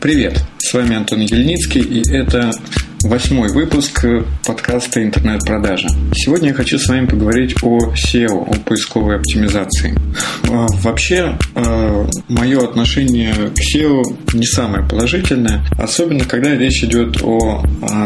Привет, 0.00 0.42
с 0.56 0.72
вами 0.72 0.96
Антон 0.96 1.20
Ельницкий, 1.20 1.82
и 1.82 2.10
это 2.10 2.50
восьмой 3.02 3.52
выпуск 3.52 4.04
подкаста 4.46 5.02
«Интернет-продажа». 5.02 5.88
Сегодня 6.14 6.48
я 6.48 6.54
хочу 6.54 6.78
с 6.78 6.88
вами 6.88 7.04
поговорить 7.04 7.56
о 7.62 7.92
SEO, 7.92 8.48
о 8.48 8.54
поисковой 8.60 9.16
оптимизации. 9.16 9.94
А, 10.48 10.66
вообще, 10.82 11.36
а, 11.54 12.08
мое 12.28 12.64
отношение 12.64 13.34
к 13.34 13.58
SEO 13.58 14.02
не 14.32 14.46
самое 14.46 14.86
положительное, 14.86 15.64
особенно 15.78 16.24
когда 16.24 16.56
речь 16.56 16.82
идет 16.82 17.22
о 17.22 17.62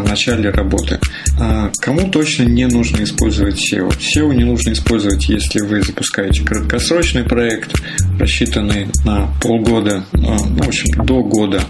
начале 0.07 0.51
работы. 0.51 0.99
А, 1.41 1.71
кому 1.81 2.11
точно 2.11 2.45
не 2.45 2.67
нужно 2.67 3.05
использовать 3.05 3.57
SEO? 3.57 3.93
SEO 3.99 4.35
не 4.35 4.45
нужно 4.45 4.73
использовать, 4.73 5.29
если 5.29 5.61
вы 5.61 5.83
запускаете 5.83 6.43
краткосрочный 6.43 7.25
проект, 7.25 7.73
рассчитанный 8.19 8.89
на 9.05 9.29
полгода, 9.41 10.05
ну, 10.13 10.37
в 10.37 10.67
общем, 10.67 11.05
до 11.05 11.23
года. 11.23 11.61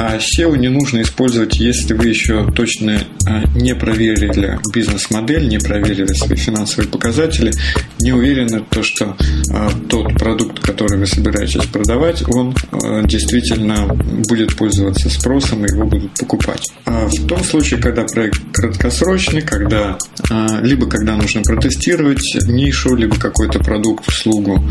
А 0.00 0.16
SEO 0.16 0.56
не 0.56 0.68
нужно 0.68 1.02
использовать, 1.02 1.56
если 1.56 1.92
вы 1.92 2.06
еще 2.06 2.48
точно 2.52 3.02
а, 3.26 3.42
не 3.56 3.74
проверили 3.74 4.60
бизнес-модель, 4.72 5.48
не 5.48 5.58
проверили 5.58 6.12
свои 6.12 6.36
финансовые 6.36 6.88
показатели, 6.88 7.52
не 7.98 8.12
уверены, 8.12 8.64
то, 8.70 8.84
что 8.84 9.16
а, 9.52 9.70
тот 9.88 10.16
продукт, 10.16 10.60
который 10.60 10.98
вы 10.98 11.06
собираетесь 11.06 11.64
продавать, 11.64 12.22
он 12.28 12.54
действительно 13.06 13.88
будет 14.28 14.54
пользоваться 14.56 15.10
спросом 15.10 15.66
и 15.66 15.68
его 15.68 15.84
будут 15.84 16.14
покупать. 16.14 16.68
В 16.86 17.26
том 17.26 17.42
случае, 17.42 17.80
когда 17.80 18.04
проект 18.04 18.40
краткосрочный, 18.52 19.42
когда 19.42 19.98
либо 20.62 20.86
когда 20.86 21.16
нужно 21.16 21.42
протестировать 21.42 22.22
нишу, 22.46 22.94
либо 22.94 23.16
какой-то 23.16 23.58
продукт, 23.58 24.06
услугу, 24.06 24.62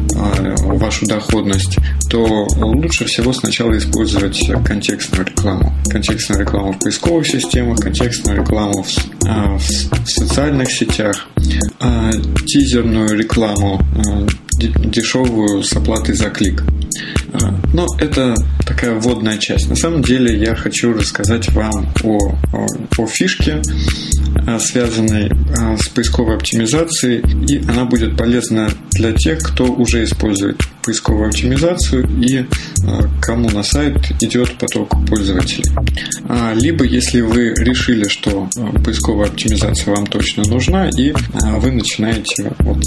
вашу 0.62 1.05
доходность, 1.05 1.77
то 2.09 2.48
лучше 2.57 3.05
всего 3.05 3.34
сначала 3.34 3.77
использовать 3.77 4.49
контекстную 5.17 5.26
рекламу. 5.26 5.73
Контекстную 5.89 6.41
рекламу 6.41 6.73
в 6.73 6.79
поисковых 6.79 7.27
системах, 7.27 7.79
контекстную 7.79 8.41
рекламу 8.41 8.84
в, 8.84 9.57
в 9.57 10.05
социальных 10.05 10.71
сетях, 10.71 11.27
тизерную 12.46 13.18
рекламу 13.18 13.82
дешевую 14.58 15.63
с 15.63 15.74
оплатой 15.74 16.16
за 16.16 16.30
клик. 16.30 16.63
Но 17.74 17.86
это 18.00 18.36
такая 18.66 18.96
вводная 18.96 19.38
часть. 19.38 19.70
На 19.70 19.76
самом 19.76 20.02
деле 20.02 20.38
я 20.38 20.55
хочу 20.55 20.94
рассказать 20.94 21.50
вам 21.54 21.94
о, 22.04 22.18
о, 22.54 22.66
о 22.98 23.08
фишке, 23.08 23.62
связанной 24.60 25.32
с 25.78 25.88
поисковой 25.90 26.35
оптимизацией, 26.35 27.22
и 27.46 27.63
она 27.70 27.85
будет 27.85 28.18
полезна 28.18 28.70
для 28.91 29.12
тех, 29.12 29.40
кто 29.40 29.66
уже 29.66 30.04
использует 30.04 30.60
поисковую 30.84 31.28
оптимизацию 31.28 32.08
и 32.22 32.46
кому 33.22 33.50
на 33.50 33.62
сайт 33.62 33.98
идет 34.22 34.58
поток 34.58 34.96
пользователей. 35.08 35.70
Либо 36.55 36.85
если 36.85 37.22
вы 37.22 37.54
решили, 37.58 38.08
что 38.08 38.50
поисковая 38.85 39.28
оптимизация 39.28 39.94
вам 39.94 40.08
точно 40.08 40.44
нужна, 40.48 40.90
и 40.98 41.13
вы 41.60 41.72
начинаете 41.72 42.54
вот, 42.60 42.82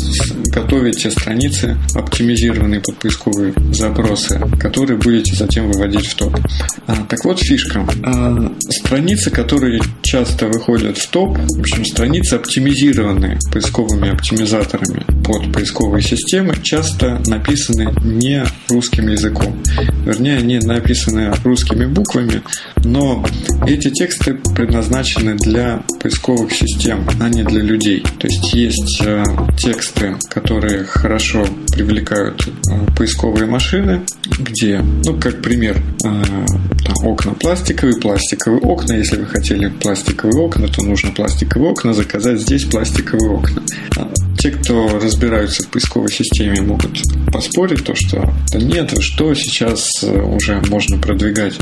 те 0.93 1.11
страницы, 1.61 1.77
оптимизированные 1.95 2.81
под 2.81 2.97
поисковые 2.97 3.53
запросы, 3.73 4.41
которые 4.59 4.99
будете 4.99 5.35
затем 5.35 5.71
выводить 5.71 6.07
в 6.07 6.15
топ. 6.15 6.37
Так 7.09 7.25
вот 7.25 7.41
фишка. 7.41 7.87
Страницы, 8.69 9.31
которые 9.31 9.81
часто 10.03 10.47
выходят 10.47 10.99
в 10.99 11.09
топ, 11.11 11.39
в 11.39 11.61
общем, 11.61 11.85
страницы 11.85 12.35
оптимизированные 12.35 13.39
поисковыми 13.53 14.13
оптимизаторами 14.13 15.05
под 15.31 15.53
поисковые 15.53 16.03
системы, 16.03 16.55
часто 16.61 17.23
написаны 17.27 17.93
не 18.03 18.45
русским 18.69 19.07
языком. 19.09 19.63
Вернее, 20.05 20.39
они 20.39 20.59
написаны 20.59 21.33
русскими 21.45 21.87
буквами, 21.87 22.43
но 22.79 23.25
эти 23.67 23.91
тексты 23.91 24.35
предназначены 24.57 25.37
для 25.37 25.85
поисковых 26.01 26.53
систем, 26.53 27.07
а 27.21 27.29
не 27.29 27.45
для 27.45 27.61
людей. 27.61 28.03
То 28.19 28.27
есть 28.27 28.53
есть 28.53 29.03
э, 29.05 29.23
тексты, 29.57 30.17
которые 30.29 30.83
хорошо 30.83 31.47
привлекают 31.73 32.49
э, 32.49 32.97
поисковые 32.97 33.47
машины, 33.47 34.03
где, 34.41 34.81
ну, 35.05 35.17
как 35.17 35.43
пример, 35.43 35.77
э, 35.77 36.23
там, 36.85 36.95
окна 37.05 37.35
пластиковые, 37.35 38.01
пластиковые 38.01 38.63
окна. 38.63 38.95
Если 38.95 39.17
вы 39.17 39.27
хотели 39.27 39.69
пластиковые 39.69 40.43
окна, 40.43 40.67
то 40.67 40.83
нужно 40.83 41.13
пластиковые 41.13 41.71
окна 41.71 41.93
заказать 41.93 42.41
здесь 42.41 42.65
пластиковые 42.65 43.31
окна. 43.31 43.63
Те, 44.41 44.51
кто 44.51 44.99
разбираются 44.99 45.63
в 45.63 45.69
поисковой 45.69 46.11
системе, 46.11 46.63
могут 46.63 47.03
поспорить 47.33 47.85
то, 47.85 47.95
что 47.95 48.33
да 48.53 48.59
нет, 48.59 48.93
что 49.01 49.35
сейчас 49.35 50.03
уже 50.03 50.61
можно 50.69 50.99
продвигать, 50.99 51.55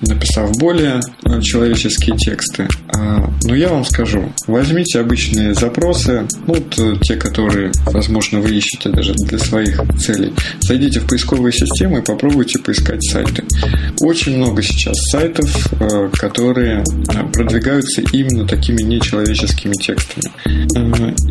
написав 0.00 0.50
более 0.58 1.00
человеческие 1.42 2.16
тексты. 2.16 2.68
А, 2.94 3.30
но 3.44 3.54
я 3.54 3.68
вам 3.68 3.84
скажу, 3.84 4.32
возьмите 4.46 5.00
обычные 5.00 5.54
запросы, 5.54 6.26
ну, 6.46 6.54
вот 6.54 7.00
те, 7.02 7.16
которые, 7.16 7.72
возможно, 7.84 8.40
вы 8.40 8.50
ищете 8.50 8.88
даже 8.90 9.14
для 9.14 9.38
своих 9.38 9.80
целей. 9.98 10.32
Зайдите 10.60 11.00
в 11.00 11.06
поисковые 11.06 11.52
системы 11.52 11.98
и 11.98 12.02
попробуйте 12.02 12.58
поискать 12.58 13.02
сайты. 13.04 13.44
Очень 14.00 14.36
много 14.36 14.62
сейчас 14.62 14.96
сайтов, 15.10 15.72
э, 15.80 16.10
которые 16.12 16.82
э, 16.82 17.32
продвигаются 17.32 18.02
именно 18.12 18.46
такими 18.46 18.82
нечеловеческими 18.82 19.74
текстами. 19.74 20.32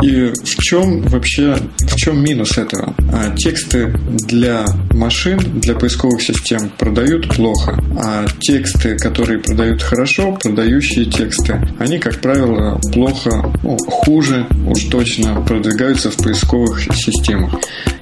Э, 0.05 0.24
в 0.33 0.61
чем 0.61 1.01
вообще, 1.03 1.57
в 1.79 1.95
чем 1.95 2.23
минус 2.23 2.57
этого? 2.57 2.95
А, 3.11 3.35
тексты 3.35 3.93
для 4.27 4.65
машин, 4.91 5.39
для 5.61 5.75
поисковых 5.75 6.21
систем 6.21 6.71
продают 6.77 7.35
плохо, 7.35 7.83
а 7.97 8.25
тексты, 8.39 8.95
которые 8.97 9.39
продают 9.39 9.81
хорошо, 9.81 10.37
продающие 10.41 11.05
тексты, 11.05 11.59
они, 11.79 11.99
как 11.99 12.21
правило, 12.21 12.79
плохо, 12.93 13.51
ну, 13.63 13.77
хуже 13.77 14.47
уж 14.67 14.83
точно 14.85 15.41
продвигаются 15.41 16.11
в 16.11 16.17
поисковых 16.17 16.81
системах. 16.93 17.59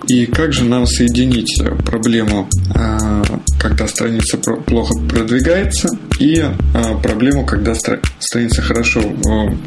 И 0.07 0.25
как 0.25 0.51
же 0.51 0.66
нам 0.66 0.85
соединить 0.85 1.61
проблему, 1.85 2.50
а, 2.75 3.23
когда 3.59 3.88
страница 3.88 4.38
плохо 4.38 4.94
продвигается, 5.07 5.90
и 6.19 6.40
а, 6.40 6.97
проблему, 6.97 7.45
когда 7.45 7.73
страница 8.19 8.61
хорошо 8.61 9.01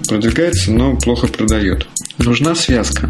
продвигается, 0.08 0.72
но 0.72 0.96
плохо 0.96 1.26
продает? 1.26 1.86
Нужна 2.18 2.54
связка. 2.54 3.08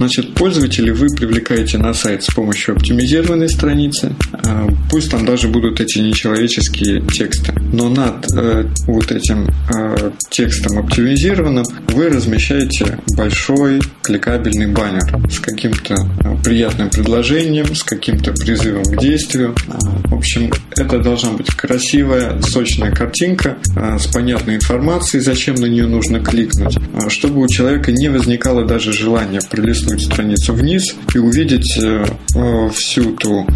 Значит, 0.00 0.32
пользователей 0.32 0.92
вы 0.92 1.08
привлекаете 1.14 1.76
на 1.76 1.92
сайт 1.92 2.22
с 2.22 2.32
помощью 2.32 2.74
оптимизированной 2.74 3.50
страницы. 3.50 4.16
А, 4.32 4.66
пусть 4.90 5.10
там 5.10 5.26
даже 5.26 5.46
будут 5.48 5.78
эти 5.78 5.98
нечеловеческие 5.98 7.02
тексты. 7.02 7.52
Но 7.74 7.90
над 7.90 8.24
э, 8.34 8.64
вот 8.86 9.12
этим 9.12 9.46
э, 9.68 10.10
текстом 10.30 10.78
оптимизированным 10.78 11.66
вы 11.88 12.08
размещаете 12.08 12.98
большой 13.14 13.80
кликабельный 14.00 14.68
баннер 14.68 15.30
с 15.30 15.38
каким-то 15.38 15.94
э, 15.94 16.42
приятным 16.42 16.88
предложением, 16.88 17.74
с 17.74 17.82
каким-то 17.82 18.32
призывом 18.32 18.84
к 18.84 18.98
действию. 18.98 19.54
А, 19.68 19.78
в 20.08 20.14
общем, 20.14 20.50
это 20.76 20.98
должна 20.98 21.32
быть 21.32 21.54
красивая, 21.54 22.40
сочная 22.40 22.90
картинка 22.90 23.58
а, 23.76 23.98
с 23.98 24.06
понятной 24.06 24.56
информацией, 24.56 25.22
зачем 25.22 25.56
на 25.56 25.66
нее 25.66 25.86
нужно 25.86 26.20
кликнуть, 26.20 26.78
а, 26.94 27.10
чтобы 27.10 27.42
у 27.42 27.48
человека 27.48 27.92
не 27.92 28.08
возникало 28.08 28.64
даже 28.64 28.94
желания 28.94 29.40
пролистнуть 29.50 29.89
страницу 29.98 30.54
вниз 30.54 30.94
и 31.14 31.18
увидеть 31.18 31.78
э, 31.82 32.04
всю 32.72 33.12
ту 33.16 33.46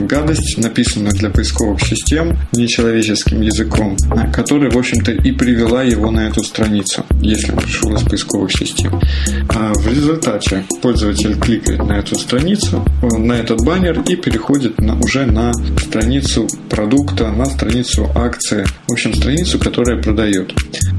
гадость, 0.00 0.58
написанную 0.58 1.12
для 1.12 1.30
поисковых 1.30 1.80
систем 1.80 2.36
нечеловеческим 2.52 3.40
языком, 3.40 3.96
которая, 4.32 4.70
в 4.70 4.78
общем-то, 4.78 5.12
и 5.12 5.32
привела 5.32 5.82
его 5.82 6.10
на 6.10 6.28
эту 6.28 6.42
страницу, 6.42 7.04
если 7.20 7.52
он 7.52 7.58
пришел 7.58 7.94
из 7.94 8.02
поисковых 8.02 8.52
систем. 8.52 9.00
В 9.48 9.88
результате 9.88 10.64
пользователь 10.80 11.38
кликает 11.38 11.84
на 11.84 11.98
эту 11.98 12.14
страницу, 12.16 12.44
страницу, 12.44 12.84
на 13.18 13.32
этот 13.34 13.64
баннер 13.64 14.00
и 14.08 14.16
переходит 14.16 14.80
на, 14.80 14.98
уже 14.98 15.26
на 15.26 15.52
страницу 15.78 16.48
продукта, 16.68 17.30
на 17.30 17.46
страницу 17.46 18.10
акции, 18.14 18.64
в 18.88 18.92
общем, 18.92 19.14
страницу, 19.14 19.58
которая 19.58 20.00
продает. 20.00 20.54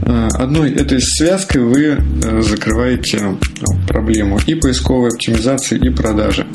А, 0.08 0.28
одной 0.38 0.72
этой 0.72 1.02
связкой 1.02 1.64
вы 1.64 1.84
э, 1.84 2.42
закрываете 2.42 3.18
э, 3.18 3.88
проблему 3.88 4.40
и 4.46 4.54
поисковой 4.54 5.10
оптимизации, 5.10 5.78
и 5.78 5.90
продажи. 5.90 6.46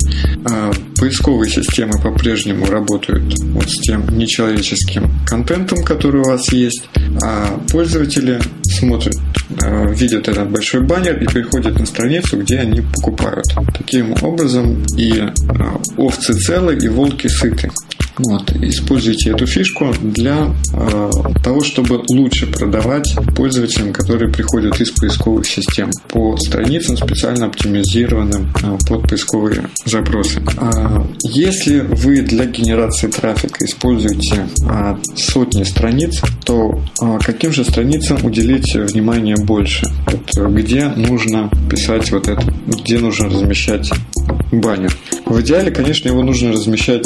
Поисковые 0.97 1.49
системы 1.49 1.93
по-прежнему 2.01 2.65
работают 2.65 3.23
вот 3.39 3.69
с 3.69 3.79
тем 3.79 4.05
нечеловеческим 4.17 5.11
контентом, 5.25 5.83
который 5.83 6.21
у 6.21 6.25
вас 6.25 6.51
есть, 6.51 6.83
а 7.23 7.59
пользователи 7.71 8.39
смотрят, 8.63 9.15
э, 9.63 9.93
видят 9.93 10.27
этот 10.27 10.49
большой 10.49 10.81
баннер 10.81 11.21
и 11.21 11.27
переходят 11.27 11.77
на 11.79 11.85
страницу, 11.85 12.39
где 12.39 12.59
они 12.59 12.81
покупают. 12.81 13.45
Таким 13.77 14.15
образом 14.21 14.83
и 14.97 15.23
овцы 15.97 16.33
целы, 16.33 16.77
и 16.77 16.87
волки 16.87 17.27
сыты. 17.27 17.71
Вот. 18.23 18.51
Используйте 18.61 19.31
эту 19.31 19.45
фишку 19.47 19.93
для 20.01 20.53
э, 20.73 21.09
того, 21.43 21.61
чтобы 21.61 22.03
лучше 22.09 22.45
продавать 22.47 23.15
пользователям, 23.35 23.93
которые 23.93 24.31
приходят 24.31 24.79
из 24.79 24.91
поисковых 24.91 25.45
систем 25.47 25.89
по 26.07 26.37
страницам, 26.37 26.97
специально 26.97 27.47
оптимизированным 27.47 28.53
э, 28.63 28.77
под 28.87 29.09
поисковые 29.09 29.69
запросы. 29.85 30.41
Э, 30.59 31.03
если 31.23 31.79
вы 31.79 32.21
для 32.21 32.45
генерации 32.45 33.07
трафика 33.07 33.65
используете 33.65 34.47
э, 34.69 34.95
сотни 35.15 35.63
страниц, 35.63 36.21
то 36.45 36.79
э, 37.01 37.19
каким 37.25 37.51
же 37.51 37.63
страницам 37.63 38.23
уделить 38.23 38.75
внимание 38.75 39.35
больше? 39.35 39.87
Вот, 40.05 40.51
где 40.51 40.89
нужно 40.89 41.49
писать 41.69 42.11
вот 42.11 42.27
это, 42.27 42.43
где 42.67 42.99
нужно 42.99 43.29
размещать 43.29 43.89
баннер. 44.51 44.95
В 45.25 45.41
идеале, 45.41 45.71
конечно, 45.71 46.09
его 46.09 46.23
нужно 46.23 46.51
размещать 46.51 47.05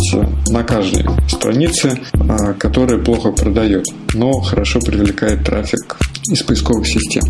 на 0.49 0.63
каждой 0.63 1.05
странице, 1.29 1.99
а, 2.13 2.53
которая 2.53 2.97
плохо 2.99 3.31
продает, 3.31 3.85
но 4.13 4.31
хорошо 4.41 4.79
привлекает 4.79 5.43
трафик 5.43 5.97
из 6.27 6.41
поисковых 6.41 6.87
систем. 6.87 7.23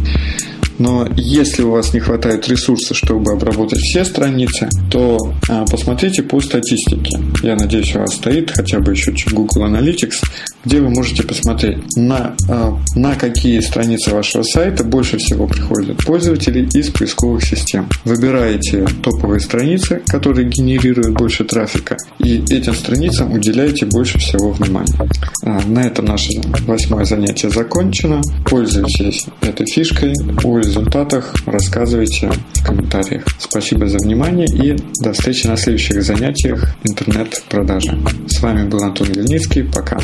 Но 0.79 1.07
если 1.15 1.63
у 1.63 1.71
вас 1.71 1.93
не 1.93 1.99
хватает 1.99 2.47
ресурса, 2.47 2.93
чтобы 2.93 3.31
обработать 3.31 3.79
все 3.79 4.03
страницы, 4.05 4.69
то 4.91 5.17
а, 5.49 5.65
посмотрите 5.65 6.23
по 6.23 6.41
статистике. 6.41 7.19
Я 7.43 7.55
надеюсь, 7.55 7.95
у 7.95 7.99
вас 7.99 8.15
стоит 8.15 8.51
хотя 8.51 8.79
бы 8.79 8.95
счетчик 8.95 9.33
Google 9.33 9.65
Analytics, 9.65 10.15
где 10.65 10.79
вы 10.79 10.89
можете 10.89 11.23
посмотреть, 11.23 11.77
на, 11.95 12.35
а, 12.49 12.77
на 12.95 13.15
какие 13.15 13.59
страницы 13.59 14.11
вашего 14.11 14.43
сайта 14.43 14.83
больше 14.83 15.17
всего 15.17 15.47
приходят 15.47 15.97
пользователи 16.05 16.67
из 16.73 16.89
поисковых 16.89 17.43
систем. 17.43 17.87
Выбираете 18.03 18.85
топовые 19.03 19.39
страницы, 19.39 20.01
которые 20.07 20.49
генерируют 20.49 21.15
больше 21.15 21.43
трафика, 21.43 21.97
и 22.19 22.43
этим 22.49 22.73
страницам 22.73 23.31
уделяете 23.33 23.85
больше 23.85 24.19
всего 24.19 24.51
внимания. 24.51 24.95
А, 25.43 25.61
на 25.67 25.83
этом 25.83 26.05
наше 26.05 26.29
восьмое 26.65 27.05
занятие 27.05 27.49
закончено. 27.49 28.21
Пользуйтесь 28.45 29.27
этой 29.41 29.65
фишкой. 29.67 30.13
Результатах 30.65 31.33
рассказывайте 31.45 32.31
в 32.53 32.65
комментариях. 32.65 33.23
Спасибо 33.39 33.87
за 33.87 33.97
внимание 33.99 34.47
и 34.47 34.75
до 35.01 35.13
встречи 35.13 35.47
на 35.47 35.57
следующих 35.57 36.03
занятиях 36.03 36.75
интернет-продажи. 36.83 37.97
С 38.27 38.41
вами 38.41 38.67
был 38.67 38.83
Антон 38.83 39.09
Ельницкий. 39.09 39.63
Пока. 39.63 39.99